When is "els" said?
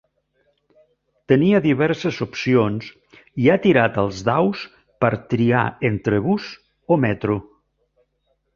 4.05-4.23